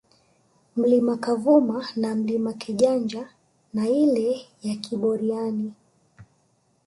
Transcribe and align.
Mlima 0.75 1.17
Kavuma 1.17 1.85
na 1.95 2.15
Mlima 2.15 2.53
Kejanja 2.53 3.29
na 3.73 3.89
ile 3.89 4.45
ya 4.61 4.75
Kiboriani 4.75 5.73